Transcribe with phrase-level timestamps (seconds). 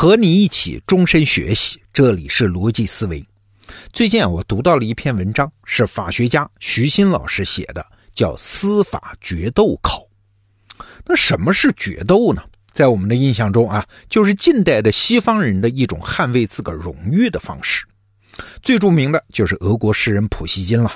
[0.00, 3.26] 和你一起终身学习，这里是逻辑思维。
[3.92, 10.06] 最近啊，我读到了一篇文章，是法学家徐新老师写的，叫《司法决斗考》。
[11.04, 12.40] 那什么是决斗呢？
[12.72, 17.84] 在我们的印象中啊，就是近代的西方人的一种捍卫自个荣誉的方式。
[18.62, 20.92] 最著名的就是俄国诗人普希金了。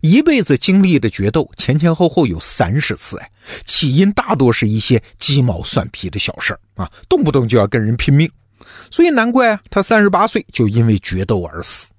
[0.00, 3.30] 一辈子经历的决斗前前后后有三十次，哎，
[3.66, 8.26] 起因大多是一些鸡毛蒜皮的小事儿啊，动不动就要跟人拼命，
[8.90, 11.92] 所以难怪，他三十八岁就因为决斗而死。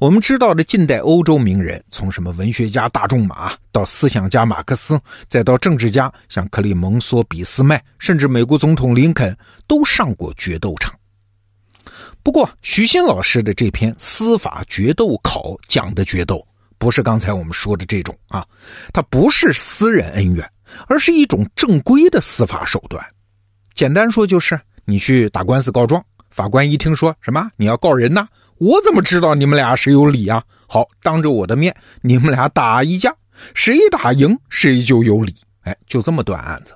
[0.00, 9.36] 我们知道的近代欧洲名人，从什么文学家大仲马到思想家马克思，再到政治家像克里蒙梭、俾斯麦，甚至美国总统林肯，
[9.66, 10.94] 都上过决斗场。
[12.22, 16.46] 不过，徐新老师的这篇《司法决斗考》讲的决斗。
[16.78, 18.46] 不是刚才我们说的这种啊，
[18.92, 20.48] 它不是私人恩怨，
[20.86, 23.04] 而是一种正规的司法手段。
[23.74, 24.58] 简单说就是
[24.90, 30.42] 你去打官司告状，法官一听说什么你要告人呐，我怎么知道你们俩谁有理啊？
[30.66, 33.14] 好，当着我的面你们俩打一架，
[33.52, 35.34] 谁打赢谁就有理。
[35.64, 36.74] 哎，就这么断案子。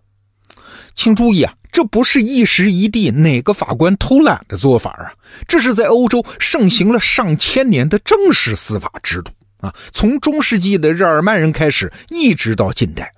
[0.94, 5.08] 请注意啊，这不是一时一地哪个法官偷懒的做法啊，
[5.48, 9.32] 这是在欧洲盛行了上千年的正式司法制度。
[9.56, 13.10] 啊，从中世纪的日耳曼人开始，一直到近代，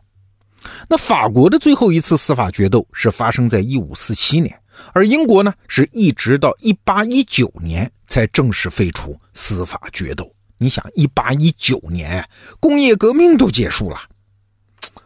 [0.89, 4.55] 那法国的最后一次司法决斗是发生在一五四七年，
[4.93, 10.31] 而英国呢，是一直到一八一九年才正式废除司法决斗。
[10.59, 12.27] 你想，一八一九年，
[12.61, 13.99] 工业革命都结束了，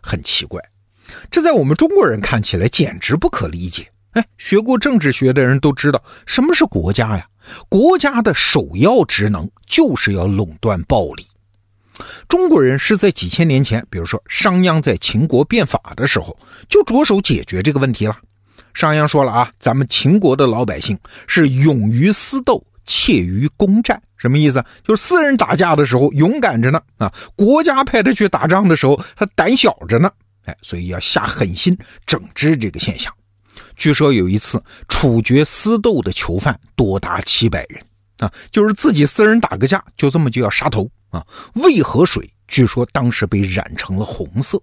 [0.00, 0.62] 很奇怪，
[1.30, 3.90] 这在我们中国人看起来简直不可理解。
[4.12, 7.26] 哎，学过政治学的人都知道，什么是国家呀？
[7.68, 11.26] 国家的首要职能就是要垄断暴力。
[12.28, 18.16] 中国人是在几千年前，比如说商鞅在秦国变法的时候，就着手解决这个问题了。
[18.78, 24.00] 商鞅说了啊，咱们秦国的老百姓是勇于私斗，怯于攻战。
[24.16, 24.64] 什么意思？
[24.84, 30.08] 就是私人打架的时候勇敢着呢，啊，国家派他去打仗的时候他胆小着呢。
[30.44, 33.12] 哎，所以要下狠心整治这个现象。
[33.74, 37.82] 据说有一次处决私斗的囚犯多达七百人
[38.18, 41.26] 啊，就是自己私人打个架，就这么就要杀头啊。
[41.54, 44.62] 渭河水据说当时被染成了红色。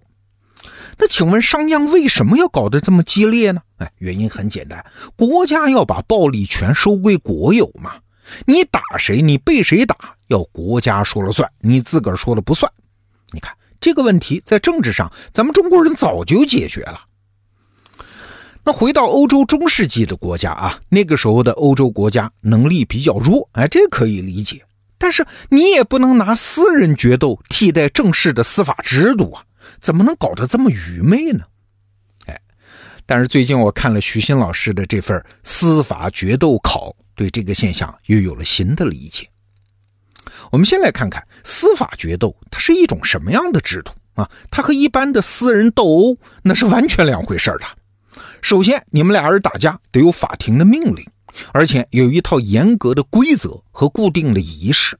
[0.98, 3.60] 那请问商鞅为什么要搞得这么激烈呢？
[3.78, 4.84] 哎，原因很简单，
[5.14, 7.92] 国家要把暴力权收归国有嘛。
[8.44, 9.96] 你打谁，你被谁打，
[10.28, 12.70] 要国家说了算，你自个儿说了不算。
[13.30, 17.00] 你看这个问题在政治上，咱们中国人早就解决了。
[18.64, 24.64] 那回到欧洲中世纪的国家啊，那个时候的欧洲国家能力比较弱，哎，这可以理解。
[24.98, 29.44] 但是你也不能拿私人决斗替代正式的司法制度啊，
[29.80, 31.44] 怎么能搞得这么愚昧呢？
[32.26, 32.40] 哎，
[33.04, 39.28] 但是最近我看了徐新老师的这份《司法决斗考》，对这个现象又有了新的理解。
[40.50, 44.30] 我们先来看看司法决斗，它是一种什么样的制度啊？
[44.50, 48.22] 它和一般的私人斗殴那是完全两回事的。
[48.42, 51.04] 首先，你们俩人打架得有法庭的命令，
[51.52, 54.96] 而且有一套严格的规则和固定的仪式。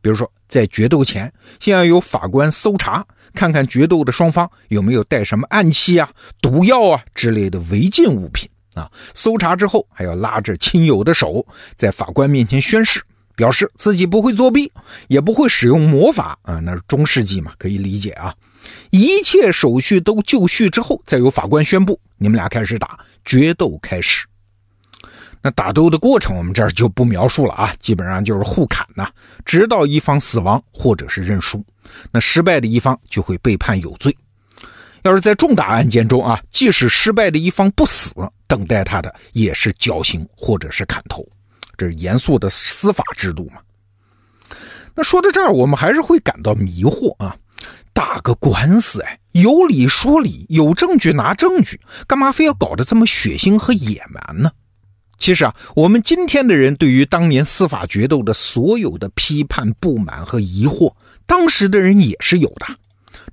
[0.00, 3.04] 比如说，在决斗前，先要有法官搜查，
[3.34, 6.08] 看看决斗的双方有没有带什么暗器啊、
[6.40, 8.90] 毒药啊之类的违禁物品啊。
[9.12, 11.46] 搜查之后，还要拉着亲友的手，
[11.76, 13.02] 在法官面前宣誓，
[13.36, 14.72] 表示自己不会作弊，
[15.08, 16.60] 也不会使用魔法啊。
[16.60, 18.34] 那是中世纪嘛，可以理解啊。
[18.90, 24.26] 一切手续都就绪之后，再由法官宣布你们俩开始打决斗开始。
[25.42, 29.06] 那打斗的过程我们这儿就不描述了啊，基本上就是互砍呐，
[29.44, 31.62] 直到一方死亡或者是认输。
[32.10, 34.16] 那失败的一方就会被判有罪。
[35.02, 38.14] 要是在重大案件中啊，即使失败的一方不死，
[38.46, 41.22] 等待他的也是绞刑或者是砍头。
[41.76, 43.60] 这是严肃的司法制度嘛？
[44.94, 47.36] 那说到这儿，我们还是会感到迷惑啊。
[47.92, 54.50] 打个官司，哎，有理说理，有证据拿证据，干嘛非要搞得这么血腥和野蛮呢？
[55.16, 60.92] 其实啊，我们今天的人对于当年司法决斗的所有的批判、不满和疑惑，
[61.26, 62.66] 当时的人也是有的。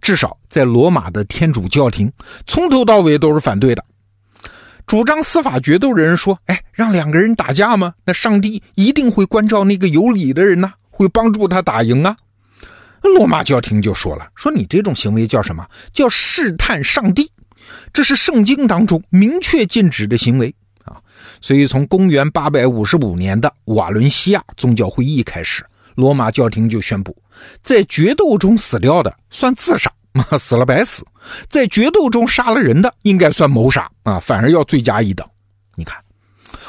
[0.02, 2.12] 至少在罗马的天主教廷，
[2.48, 3.86] 从头到尾都是反对的。
[4.88, 7.94] 主张司法决斗的人说：“哎，让两个人打架吗？
[8.04, 12.16] 那上帝一定会关照那个有理的人呐，会帮助他打赢啊。”
[13.04, 15.66] 罗马教廷就说了：“说你这种行为叫什么？
[15.94, 17.32] 叫试探上帝，
[17.94, 20.54] 这是圣经当中明确禁止的行为
[20.84, 20.98] 啊！
[21.42, 25.64] 所以从公元八百五十五年的瓦伦西亚宗教会议开始，
[25.96, 27.16] 罗马教廷就宣布，
[27.62, 29.92] 在决斗中死掉的算自杀，
[30.38, 31.04] 死了白死；
[31.50, 35.28] 在决斗中杀了人的，应该算谋杀啊，反而要罪加一等。
[35.76, 35.98] 你看。”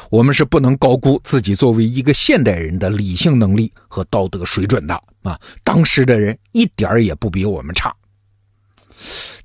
[0.09, 4.93] 我们是不能高估自己作为一个现代人的理性能力和道德水准的
[5.23, 5.39] 啊！
[5.63, 7.91] 当时的人一点儿也不比我们差。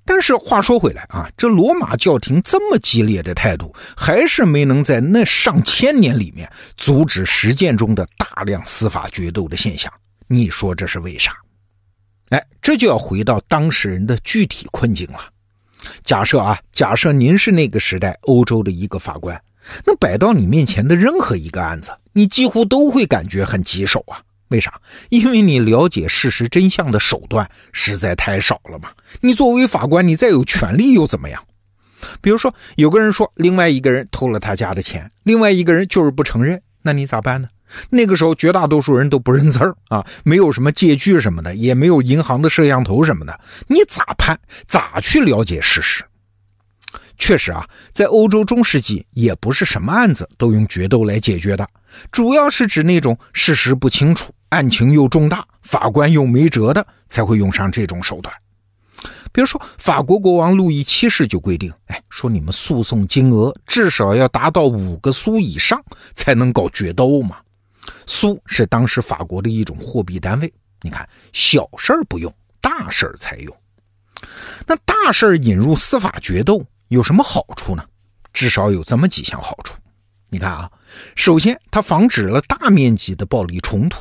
[0.08, 9.92] 但是话说回来啊，这罗马教廷这么激烈的态度，还是没能在那上千年里面阻止实践中的大量司法决斗的现象。
[10.26, 11.36] 你说这是为啥？
[12.30, 15.20] 哎，这就要回到当事人的具体困境了。
[16.02, 19.38] 假设啊，假设您是那个时代欧洲的一个法官，
[19.84, 24.22] 那摆到你面前的任何一个案子，你几乎都会感觉很棘手啊。
[24.48, 24.72] 为啥？
[25.08, 28.90] 因为你了解事实真相的手段实在太少了嘛。
[29.20, 31.42] 你作为法官，你再有权利又怎么样？
[32.20, 37.48] 比如说，有个人说另外一个人偷了他家的钱，另外一个人就是不承认，那你咋办呢？
[37.90, 44.38] 那个时候，绝大多数人都不认字儿啊，没有什么借据什么的，也没有银行的摄像头什么的，你咋判？
[44.66, 46.02] 咋去了解事实？
[47.18, 51.68] 确实啊，在欧洲中世纪，也不是什么案子都用决斗来解决的，
[52.12, 58.32] 主要是指那种事实不清楚、案情又重大、法官又没辙的，才会用上这种手段。
[59.30, 65.82] 比如说，法国国王路易七世就规定，哎，说你们诉讼金额至少要达到五个苏以上，
[66.14, 67.36] 才能搞决斗嘛。
[68.06, 70.52] 苏是当时法国的一种货币单位。
[70.80, 73.54] 你看，小事儿不用，大事儿才用。
[74.66, 77.84] 那大事儿引入司法决斗有什么好处呢？
[78.32, 79.74] 至少有这么几项好处。
[80.30, 80.70] 你看啊，
[81.16, 83.98] 首先，它防止了大面积的暴力冲突。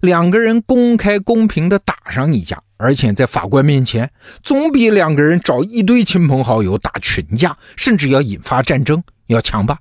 [0.00, 4.10] 两个人公开公平的打上一架，而且在法官面前，
[4.42, 9.78] 总比两个人找一堆亲朋好友打群架，甚至要引发战争要强吧。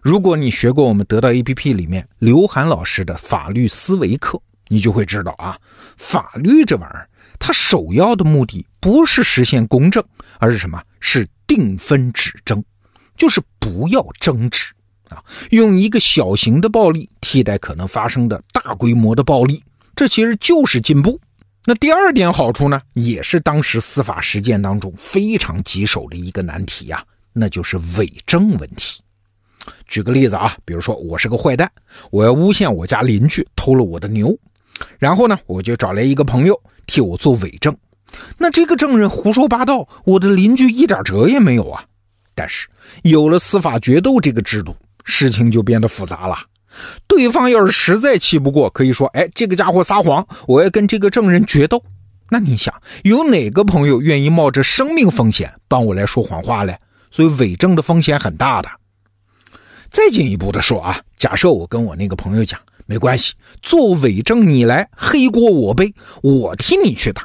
[0.00, 5.58] 如果你学过我们得到 APP 里面刘涵老师的法律思维课，你就会知道啊，
[5.96, 10.02] 法律这玩意儿，它首要的目的不是实现公正，
[10.38, 10.82] 而是什么？
[11.00, 12.62] 是定分止争，
[13.16, 14.72] 就是不要争执
[15.08, 19.62] 啊，用一个小型的暴力替代可能发生的大规模的暴力，
[19.94, 21.20] 这其实就是进步。
[21.66, 29.02] 那第二点好处呢，也是当时司法实践当中非常棘手的一个难题呀，那就是伪证问题。
[29.86, 31.70] 举个例子啊，比如说我是个坏蛋，
[32.10, 34.34] 我要诬陷我家邻居偷了我的牛，
[34.98, 37.76] 然后呢，我就找来一个朋友替我做伪证。
[38.38, 41.84] 那这个证人胡说八道，我的邻居一点辙也没有啊。
[42.34, 42.68] 但是
[43.02, 44.74] 有了司法决斗这个制度，
[45.04, 46.36] 事情就变得复杂了。
[47.06, 51.82] 对方要是实在气不过，可以说：“哎，这个家伙撒谎，我要跟这个证人决斗。”
[52.30, 52.72] 那你想，
[53.02, 56.78] 有哪个朋友愿意冒着生命风险帮我来说谎话嘞？
[57.10, 58.68] 所以伪证的风险很大的。
[59.90, 65.92] 再进一步的说啊，假设我跟我那个朋友讲，没关系，做伪证你来，黑锅我背，
[66.22, 67.24] 我替你去打。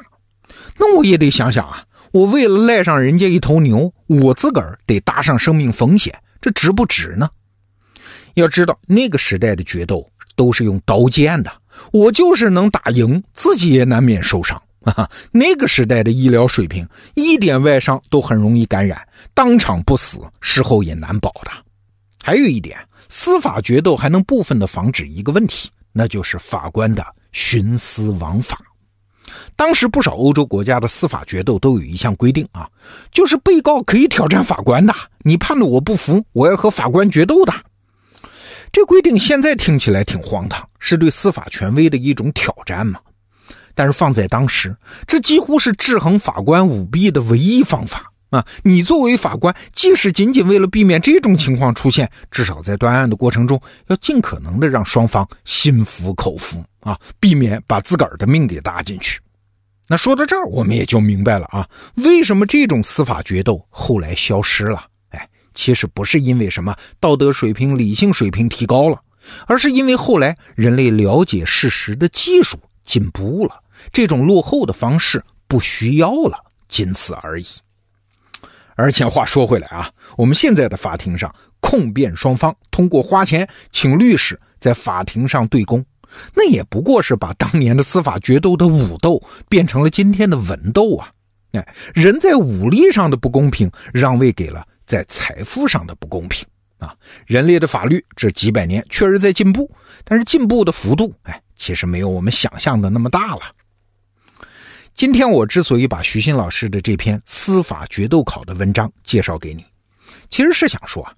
[0.78, 7.30] 那我也得想想啊，我为了赖上人家一头牛，我自个儿得搭上生命风险，这值不值呢？
[8.36, 10.06] 要知道那个时代的决斗
[10.36, 11.52] 都是用刀剑的，
[11.94, 15.10] 我就是能打赢，自己也难免受伤 啊。
[15.32, 16.86] 那个时代的医疗水平，
[17.16, 19.02] 一点外伤都很容易感染，
[19.34, 21.52] 当场不死，事后也难保的。
[22.22, 22.78] 还有一点，
[23.08, 28.60] 司法决斗还能部分的防止一个问题，那就是法官的徇私枉法。
[29.56, 32.70] 当时不少欧洲国家的司法决斗都有一项规定啊，
[33.12, 37.54] 就是被告可以挑战法官的，你判的我不服，我要和法官决斗的。
[38.72, 43.00] 这规定现在听起来挺荒唐，是对司法权威的一种挑战嘛？
[43.74, 44.76] 但是放在当时，
[45.08, 48.12] 这几乎是制衡法官舞弊的唯一方法。
[48.32, 59.20] 啊，你作为法官，即使仅仅为了避免这种情况出现，至少在断案的过程中，要尽可能的让双方心服口服啊，避免把自个儿的命给搭进去。
[59.88, 64.84] 那说到这儿，我们也就明白了啊，为什么这种司法决斗后来消失了？
[65.10, 69.00] 哎，其实不是因为什么道德水平、理性水平提高了，
[69.46, 73.62] 而是因为后来人类了解事实的技术进步了，
[73.94, 77.46] 这种落后的方式不需要了，仅此而已。
[78.76, 85.84] 而且话说回来啊，我们现在的法庭上，控辩双方通过花钱请律师在法庭上对攻，
[86.34, 91.12] 那也不过是把当年的司法决斗的武斗变成了今天的文斗啊！
[91.54, 96.46] 哎，人在武力上的不公平，让位给了在财富上的不公平
[96.80, 96.94] 啊！
[97.26, 99.72] 人类的法律这几百年确实在进步，
[100.04, 103.42] 但是进步的幅度，哎，其实没有我们想象的那么大了。
[104.96, 109.66] 今天我之所以把徐新老师的这篇司法决斗考的文章介绍给你，
[110.30, 111.14] 其实是想说啊，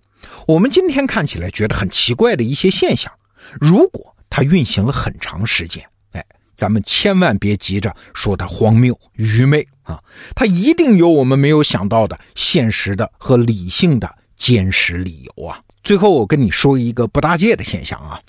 [0.48, 3.14] 我们今天看起来觉得很奇怪的一些现象，
[3.62, 10.02] 如果它运行了很长时间，哎，咱们千万别急着说它荒谬愚昧啊，
[10.34, 18.20] 它一定有我们没有想到的现实的和理性的坚实理由啊，最后我跟你说一个不搭界的现象啊。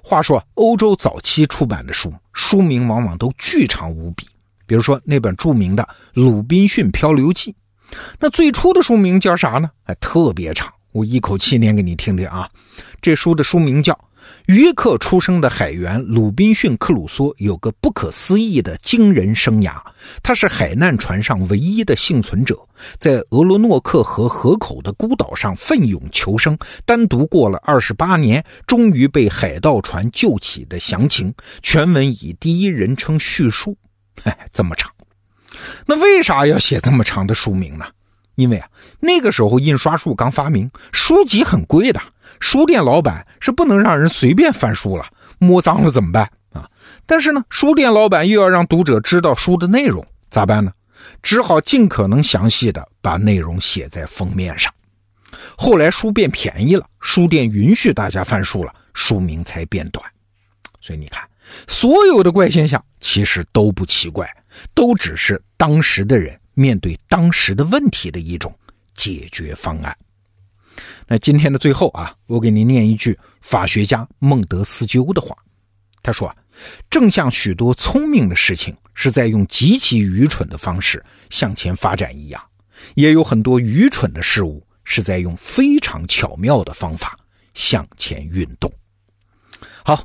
[0.00, 4.28] 话说，欧洲早期出版的书，书名往往都巨长无比。
[4.72, 5.82] 比如说那本著名的
[6.14, 7.52] 《鲁滨逊漂流记》，
[8.18, 9.68] 那最初的书名叫啥呢？
[9.84, 12.48] 哎，特别长，我一口气念给你听听啊。
[13.02, 13.98] 这书的书名叫。
[14.46, 19.74] 约克出生的海员鲁滨逊·克鲁梭有个不可思议的惊人生涯。
[20.22, 22.58] 他是海难船上唯一的幸存者，
[22.98, 33.76] 在俄罗诺克河河口的孤岛上奋勇求生，单独过了二十八年，终于被海盗船救起的详情，全文以第一人称叙述。
[34.24, 34.90] 哎，这么长，
[35.86, 37.86] 那为啥要写这么长的书名呢？
[38.36, 38.68] 因为啊，
[39.00, 42.00] 那个时候印刷术刚发明，书籍很贵的。
[42.40, 45.06] 书店老板是不能让人随便翻书了，
[45.38, 46.68] 摸脏了怎么办啊？
[47.06, 50.72] 但是呢，书店老板又要让读者知道书的内容，咋办呢？
[51.22, 54.72] 只好尽可能详细的把内容写在封面上。
[55.56, 60.04] 后来书变便宜了，书店允许大家翻书了，书名才变短。
[60.80, 61.22] 所以你看，
[61.68, 64.28] 所有的怪现象其实都不奇怪，
[64.74, 68.56] 都只是当时的人面对当时的问题的一种
[68.94, 69.96] 解决方案。
[71.06, 75.36] 那今天的最后啊，我给您念一句法学家孟德斯鸠的话。
[76.02, 76.34] 他说啊，
[76.90, 82.42] 正像许多聪明的事情是在用极其愚蠢的方式向前发展一样，
[82.94, 87.16] 也有很多愚蠢的事物是在用非常巧妙的方法
[87.54, 88.72] 向前运动。
[89.84, 90.04] 好，